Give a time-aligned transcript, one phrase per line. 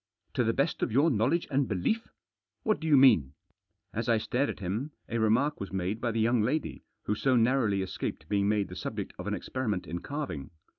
[0.33, 2.07] —to the best of your knowledge and belief?—
[2.63, 3.33] what do you mean?"
[3.93, 7.35] As I stared at him, a remark was made by the young lady who so
[7.35, 10.49] narrowly escaped being made the subject of an experiment in carving.